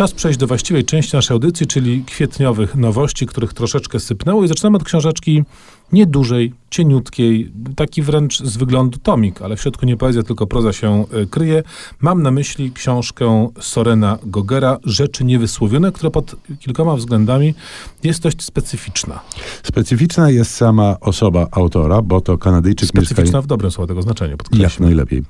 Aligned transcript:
Czas 0.00 0.12
przejść 0.12 0.38
do 0.38 0.46
właściwej 0.46 0.84
części 0.84 1.16
naszej 1.16 1.34
audycji, 1.34 1.66
czyli 1.66 2.04
kwietniowych 2.04 2.74
nowości, 2.74 3.26
których 3.26 3.52
troszeczkę 3.52 4.00
sypnęło 4.00 4.44
i 4.44 4.48
zaczynamy 4.48 4.76
od 4.76 4.84
książeczki 4.84 5.42
niedużej, 5.92 6.52
cieniutkiej, 6.70 7.52
taki 7.76 8.02
wręcz 8.02 8.42
z 8.42 8.56
wyglądu 8.56 8.98
tomik, 8.98 9.42
ale 9.42 9.56
w 9.56 9.60
środku 9.60 9.86
nie 9.86 9.96
poezja, 9.96 10.22
tylko 10.22 10.46
proza 10.46 10.72
się 10.72 11.04
y, 11.22 11.26
kryje. 11.26 11.62
Mam 12.00 12.22
na 12.22 12.30
myśli 12.30 12.72
książkę 12.72 13.48
Sorena 13.60 14.18
Gogera, 14.26 14.78
Rzeczy 14.84 15.24
Niewysłowione, 15.24 15.92
która 15.92 16.10
pod 16.10 16.36
kilkoma 16.60 16.96
względami 16.96 17.54
jest 18.02 18.22
dość 18.22 18.42
specyficzna. 18.42 19.20
Specyficzna 19.62 20.30
jest 20.30 20.50
sama 20.54 20.96
osoba 21.00 21.46
autora, 21.50 22.02
bo 22.02 22.20
to 22.20 22.38
Kanadyjczyk 22.38 22.88
Specyficzna 22.88 23.42
w 23.42 23.46
dobrym 23.46 23.70
słowa 23.70 23.88
tego 23.88 24.02
znaczenia, 24.02 24.30
Jak 24.30 24.38
podkreślam. 24.42 24.88
najlepiej. 24.88 25.22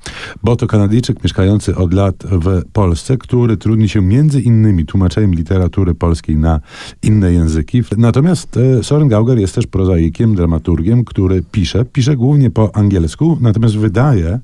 Bo 0.43 0.55
to 0.55 0.67
Kanadyjczyk 0.67 1.23
mieszkający 1.23 1.75
od 1.75 1.93
lat 1.93 2.15
w 2.31 2.61
Polsce, 2.73 3.17
który 3.17 3.57
trudni 3.57 3.89
się 3.89 4.01
między 4.01 4.41
innymi 4.41 4.85
tłumaczeniem 4.85 5.35
literatury 5.35 5.93
polskiej 5.93 6.35
na 6.35 6.59
inne 7.03 7.33
języki. 7.33 7.81
Natomiast 7.97 8.57
e, 8.57 8.83
Soren 8.83 9.07
Gauger 9.07 9.39
jest 9.39 9.55
też 9.55 9.67
prozaikiem, 9.67 10.35
dramaturgiem, 10.51 11.05
który 11.05 11.43
pisze. 11.51 11.85
Pisze 11.85 12.15
głównie 12.15 12.49
po 12.49 12.75
angielsku, 12.75 13.37
natomiast 13.41 13.77
wydaje 13.77 14.39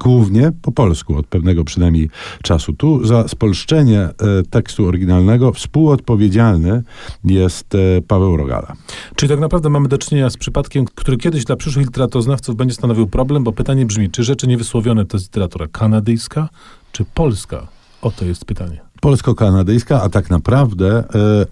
głównie 0.00 0.52
po 0.62 0.72
polsku 0.72 1.16
od 1.16 1.26
pewnego 1.26 1.64
przynajmniej 1.64 2.10
czasu. 2.42 2.72
Tu 2.72 3.06
za 3.06 3.28
spolszczenie 3.28 4.00
e, 4.00 4.12
tekstu 4.50 4.86
oryginalnego 4.86 5.52
współodpowiedzialny 5.52 6.82
jest 7.24 7.74
e, 7.74 7.78
Paweł 8.02 8.36
Rogala. 8.36 8.72
Czyli 9.16 9.30
tak 9.30 9.40
naprawdę 9.40 9.70
mamy 9.70 9.88
do 9.88 9.98
czynienia 9.98 10.30
z 10.30 10.36
przypadkiem, 10.36 10.84
który 10.94 11.16
kiedyś 11.16 11.44
dla 11.44 11.56
przyszłych 11.56 11.86
literaturoznawców 11.86 12.56
będzie 12.56 12.74
stanowił 12.74 13.06
problem, 13.06 13.44
bo 13.44 13.52
pytanie 13.52 13.86
brzmi, 13.86 14.10
czy 14.10 14.24
rzeczy 14.24 14.46
niewysłowione 14.46 15.04
to 15.04 15.16
jest 15.16 15.26
literatura 15.26 15.66
kanadyjska, 15.72 16.48
czy 16.92 17.04
polska? 17.14 17.66
Oto 18.02 18.24
jest 18.24 18.44
pytanie. 18.44 18.80
Polsko-kanadyjska, 19.04 20.02
a 20.02 20.08
tak 20.08 20.30
naprawdę 20.30 20.98
e, 20.98 21.04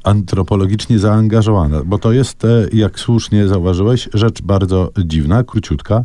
antropologicznie 0.05 0.99
zaangażowana, 0.99 1.83
bo 1.85 1.99
to 1.99 2.13
jest, 2.13 2.45
e, 2.45 2.49
jak 2.73 3.01
słusznie 3.01 3.49
zauważyłeś, 3.49 4.09
rzecz 4.15 4.43
bardzo 4.43 4.91
dziwna, 5.05 5.45
króciutka, 5.45 6.05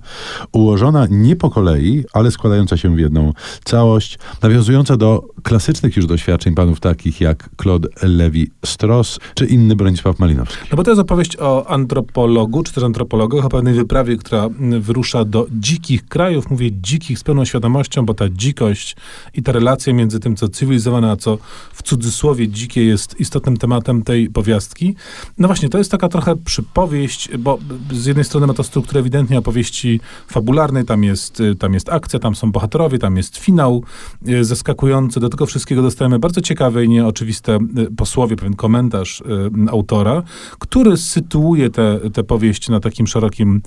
ułożona 0.52 1.08
nie 1.10 1.36
po 1.36 1.50
kolei, 1.50 2.04
ale 2.14 2.32
składająca 2.32 2.78
się 2.78 2.96
w 2.96 3.00
jedną 3.00 3.34
całość, 3.64 4.20
nawiązująca 4.42 4.98
do 4.98 5.24
klasycznych 5.44 5.96
już 5.96 6.06
doświadczeń 6.06 6.56
panów 6.56 6.80
takich 6.80 7.22
jak 7.22 7.50
Claude 7.62 7.90
Levi-Strauss 8.04 9.20
czy 9.34 9.46
inny 9.46 9.76
Bronisław 9.76 10.20
Malinowski. 10.20 10.58
No 10.72 10.78
bo 10.78 10.84
to 10.84 10.92
jest 10.92 11.02
opowieść 11.02 11.38
o 11.40 11.70
antropologu, 11.70 12.64
czy 12.64 12.74
też 12.74 12.84
antropologach, 12.84 13.46
o 13.46 13.50
pewnej 13.50 13.74
wyprawie, 13.74 14.18
która 14.18 14.50
wyrusza 14.80 15.26
do 15.26 15.48
dzikich 15.52 16.08
krajów. 16.08 16.50
Mówię 16.50 16.70
dzikich 16.72 17.20
z 17.20 17.24
pełną 17.24 17.46
świadomością, 17.46 18.06
bo 18.06 18.14
ta 18.14 18.30
dzikość 18.30 18.96
i 19.34 19.44
ta 19.44 19.52
relacja 19.52 19.94
między 19.94 20.20
tym, 20.20 20.36
co 20.36 20.50
cywilizowane, 20.50 21.12
a 21.12 21.16
co 21.16 21.37
w 21.74 21.84
cudzysłowie 21.84 22.48
dzikie 22.48 22.86
jest 22.86 23.20
istotnym 23.20 23.58
tematem 23.58 24.04
tej 24.04 24.30
powiastki. 24.30 24.96
No 25.38 25.48
właśnie, 25.48 25.70
to 25.70 25.78
jest 25.78 25.92
taka 25.92 26.10
trochę 26.10 26.36
przypowieść, 26.36 27.38
bo 27.38 27.60
z 27.92 28.06
jednej 28.06 28.26
strony 28.26 28.48
ma 28.48 28.54
to 28.54 28.64
strukturę 28.64 29.00
ewidentnie 29.00 29.38
opowieści 29.40 30.00
fabularnej, 30.28 30.86
tam 30.86 31.04
jest, 31.04 31.40
y, 31.40 31.56
tam 31.56 31.74
jest 31.74 31.90
akcja, 31.90 32.20
tam 32.20 32.36
są 32.36 32.52
bohaterowie, 32.52 33.00
tam 33.00 33.18
jest 33.18 33.38
finał 33.38 33.84
y, 34.28 34.44
zaskakujący. 34.44 35.20
Do 35.20 35.30
tego 35.30 35.46
wszystkiego 35.46 35.82
dostajemy 35.82 36.20
bardzo 36.20 36.42
ciekawe 36.42 36.86
i 36.86 36.90
nieoczywiste 36.90 37.60
y, 37.78 37.96
posłowie, 37.96 38.36
pewien 38.36 38.56
komentarz 38.56 39.24
autora, 39.72 40.24
który 40.60 40.98
sytuuje 40.98 41.70
tę 42.14 42.24
powieść 42.28 42.70
na 42.70 42.80
takim 42.80 43.08
szerokim 43.08 43.62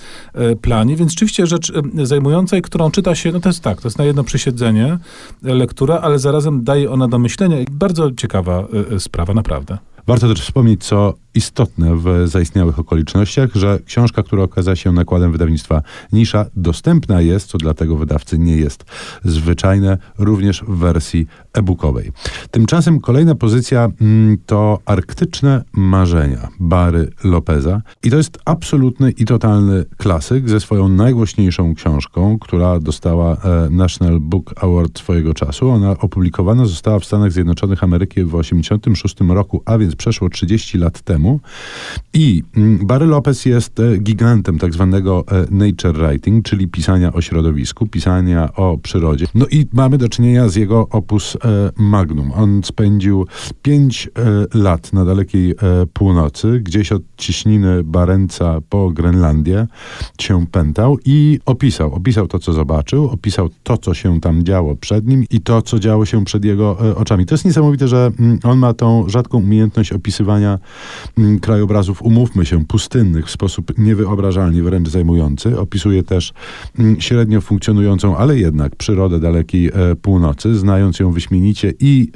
planie, 0.63 0.97
więc 0.97 1.11
rzeczywiście 1.11 1.47
rzecz 1.47 1.73
zajmująca 2.03 2.57
i 2.57 2.63
którą 2.63 2.91
czyta 2.91 3.15
się, 3.15 3.33
no 3.33 3.41
to 3.41 3.49
jest 3.49 3.61
tak, 3.61 3.81
to 3.81 3.89
jest 3.89 3.99
na 3.99 4.05
jedno 4.05 4.25
przysiedzenie 4.25 4.99
lektura, 5.43 5.99
ale 5.99 6.19
zarazem 6.19 6.65
daje 6.65 6.91
ona 6.91 7.09
do 7.09 7.19
myślenia 7.19 7.60
bardzo 7.71 8.11
ciekawa 8.13 8.67
y, 8.91 8.95
y, 8.95 9.01
sprawa, 9.01 9.35
naprawdę. 9.35 9.79
Warto 10.07 10.29
też 10.29 10.41
wspomnieć, 10.41 10.85
co 10.85 11.15
istotne 11.35 11.97
w 11.97 12.29
zaistniałych 12.29 12.79
okolicznościach, 12.79 13.51
że 13.55 13.79
książka, 13.87 14.23
która 14.23 14.43
okazała 14.43 14.77
się 14.77 14.93
nakładem 14.93 15.33
wydawnictwa 15.33 15.83
Nisza, 16.13 16.47
dostępna 16.57 17.21
jest, 17.21 17.49
co 17.49 17.59
dla 17.59 17.75
tego 17.75 17.97
wydawcy 17.97 18.39
nie 18.39 18.57
jest 18.57 18.85
zwyczajne, 19.25 19.99
również 20.19 20.65
w 20.69 20.77
wersji 20.77 21.27
e-bookowej. 21.53 22.13
Tymczasem 22.51 23.01
kolejna 23.01 23.35
pozycja 23.35 23.89
mm, 24.01 24.39
to 24.47 24.79
Arktyczne 24.85 25.65
Marzenia 25.73 26.49
Bary 26.61 27.11
Lopeza. 27.25 27.83
I 28.03 28.11
to 28.11 28.17
jest 28.17 28.39
absolutny 28.45 29.11
i 29.11 29.25
totalny 29.25 29.85
klasyk 29.97 30.49
ze 30.49 30.61
swoją 30.61 30.89
najgłośniejszą 30.89 31.75
książką, 31.75 32.39
która 32.39 32.81
dostała 32.81 33.37
e, 33.37 33.71
National 33.71 34.21
Book 34.21 34.65
Award 34.65 34.99
swojego 34.99 35.35
czasu. 35.35 35.71
Ona 35.71 35.91
opublikowana 35.91 36.67
została 36.67 36.99
w 36.99 37.05
Stanach 37.05 37.33
Zjednoczonych 37.33 37.85
Ameryki 37.85 38.25
w 38.25 38.31
1986 38.31 39.17
roku, 39.29 39.63
a 39.65 39.79
więc 39.79 39.97
przeszło 39.97 40.29
30 40.29 40.79
lat 40.79 41.01
temu. 41.01 41.20
I 42.15 42.43
mm, 42.57 42.87
Barry 42.87 43.07
Lopez 43.07 43.47
jest 43.47 43.81
e, 43.81 43.99
gigantem 43.99 44.59
tak 44.59 44.73
zwanego 44.73 45.25
e, 45.29 45.47
nature 45.51 45.93
writing, 45.93 46.45
czyli 46.45 46.69
pisania 46.69 47.13
o 47.13 47.21
środowisku, 47.21 47.87
pisania 47.87 48.55
o 48.55 48.79
przyrodzie. 48.79 49.27
No 49.35 49.47
i 49.51 49.67
mamy 49.73 49.99
do 49.99 50.09
czynienia 50.09 50.49
z 50.49 50.57
jego 50.57 50.89
opus 50.91 51.37
e, 51.37 51.71
magnum. 51.77 52.33
On 52.33 52.61
spędził 52.65 53.27
5 53.63 54.11
lat 54.55 54.93
na 54.93 55.05
dalekiej 55.05 55.55
północy, 55.93 56.61
gdzieś 56.61 56.93
od 56.93 57.03
ciśniny 57.17 57.85
Barenca 57.85 58.59
po 58.69 58.91
Grenlandię 58.91 59.67
się 60.21 60.47
pętał 60.47 60.99
i 61.05 61.41
opisał. 61.47 61.95
Opisał 61.95 62.29
to, 62.29 62.39
co 62.39 62.53
zobaczył, 62.53 63.09
opisał 63.09 63.49
to, 63.63 63.79
co 63.79 63.95
się 63.95 64.21
tam 64.21 64.45
działo 64.45 64.77
przed 64.77 65.07
nim 65.07 65.25
i 65.31 65.41
to, 65.41 65.63
co 65.63 65.79
działo 65.79 66.07
się 66.07 66.25
przed 66.25 66.45
jego 66.45 66.79
oczami. 66.97 67.27
To 67.27 67.35
jest 67.35 67.45
niesamowite, 67.45 67.89
że 67.89 68.11
mm, 68.19 68.39
on 68.43 68.59
ma 68.59 68.75
tą 68.75 69.09
rzadką 69.09 69.39
umiejętność 69.39 69.93
opisywania 69.93 70.59
krajobrazów, 71.41 72.03
umówmy 72.03 72.47
się, 72.47 72.65
pustynnych 72.65 73.27
w 73.27 73.31
sposób 73.31 73.79
niewyobrażalnie, 73.79 74.63
wręcz 74.63 74.89
zajmujący. 74.89 75.59
Opisuje 75.59 76.03
też 76.03 76.33
mm, 76.79 77.01
średnio 77.01 77.41
funkcjonującą, 77.41 78.17
ale 78.17 78.39
jednak 78.39 78.77
przyrodę 78.77 79.21
dalekiej 79.21 79.69
e, 79.69 79.97
północy, 80.03 80.55
znając 80.55 80.99
ją 80.99 81.13
wyśmienicie 81.13 81.73
i 81.81 82.13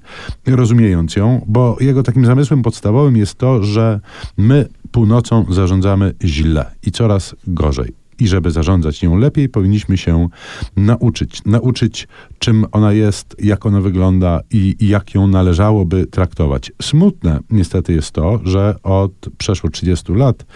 rozumiejąc 0.47 1.17
ją, 1.17 1.45
bo 1.47 1.77
jego 1.81 2.03
takim 2.03 2.27
zamysłem 2.27 2.63
podstawowym 2.63 3.17
jest 3.17 3.35
to, 3.35 3.63
że 3.63 4.01
my 4.37 4.69
północą 4.91 5.45
zarządzamy 5.51 6.15
źle 6.25 6.71
i 6.87 6.91
coraz 6.91 7.37
gorzej. 7.47 8.04
I 8.19 8.29
żeby 8.29 8.51
zarządzać 8.51 9.03
nią 9.03 9.17
lepiej, 9.17 9.49
powinniśmy 9.49 9.97
się 9.97 10.29
nauczyć. 10.77 11.45
Nauczyć, 11.47 12.09
czym 12.39 12.67
ona 12.73 12.93
jest, 12.93 13.37
jak 13.43 13.67
ona 13.67 13.81
wygląda 13.81 14.41
i, 14.51 14.77
i 14.81 14.89
jak 14.89 15.15
ją 15.15 15.27
należałoby 15.27 16.07
traktować. 16.07 16.73
Smutne 16.83 17.41
niestety 17.51 17.93
jest 17.93 18.11
to, 18.11 18.41
że 18.45 18.77
od 18.83 19.13
przeszło 19.39 19.71
30 19.71 20.13
lat 20.13 20.47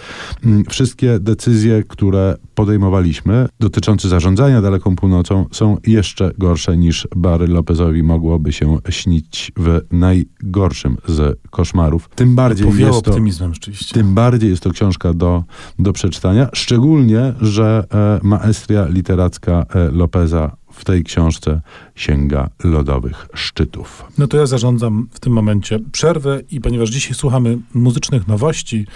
mm, 0.45 0.65
wszystkie 0.69 1.19
decyzje, 1.19 1.83
które 1.89 2.37
podejmowaliśmy 2.59 3.49
dotyczące 3.61 4.09
zarządzania 4.09 4.63
daleką 4.63 4.97
północą 4.97 5.47
są 5.53 5.77
jeszcze 5.87 6.33
gorsze 6.39 6.77
niż 6.77 7.09
Barry 7.17 7.47
Lopezowi 7.47 8.03
mogłoby 8.03 8.53
się 8.53 8.79
śnić 8.89 9.53
w 9.57 9.81
najgorszym 9.91 10.97
z 11.07 11.39
koszmarów. 11.51 12.09
Tym 12.15 12.35
bardziej 12.35 12.67
Powiało 12.67 12.95
jest 12.95 13.05
to... 13.05 13.11
optymizmem 13.11 13.55
rzeczywiście. 13.55 13.95
Tym 13.95 14.15
bardziej 14.15 14.51
jest 14.51 14.63
to 14.63 14.71
książka 14.71 15.13
do, 15.15 15.45
do 15.79 15.93
przeczytania, 15.93 16.49
szczególnie, 16.53 17.33
że 17.41 17.85
e, 17.93 18.21
maestria 18.23 18.87
literacka 18.87 19.67
e, 19.75 19.91
Lopeza 19.91 20.57
w 20.79 20.85
tej 20.85 21.05
książce 21.05 21.61
sięga 21.95 22.51
lodowych 22.65 23.29
szczytów. 23.35 24.05
No 24.19 24.27
to 24.27 24.37
ja 24.37 24.47
zarządzam 24.47 25.09
w 25.13 25.21
tym 25.21 25.33
momencie 25.33 25.79
przerwę 25.93 26.41
i 26.51 26.61
ponieważ 26.61 26.91
dzisiaj 26.91 27.15
słuchamy 27.15 27.59
muzycznych 27.75 28.29
nowości, 28.29 28.87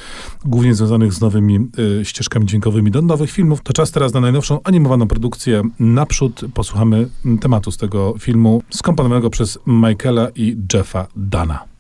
głównie 0.45 0.75
związanych 0.75 1.13
z 1.13 1.21
nowymi 1.21 1.59
y, 2.01 2.05
ścieżkami 2.05 2.47
dźwiękowymi 2.47 2.91
do 2.91 3.03
nowych 3.03 3.31
filmów, 3.31 3.63
to 3.63 3.73
czas 3.73 3.91
teraz 3.91 4.13
na 4.13 4.21
najnowszą 4.21 4.61
animowaną 4.65 5.09
produkcję 5.09 5.63
Naprzód. 5.79 6.41
Posłuchamy 6.55 7.09
mm, 7.25 7.39
tematu 7.39 7.71
z 7.71 7.77
tego 7.77 8.15
filmu 8.19 8.63
skomponowanego 8.71 9.31
przez 9.31 9.59
Michaela 9.67 10.29
i 10.35 10.57
Jeffa 10.75 11.07
Dana. 11.17 11.72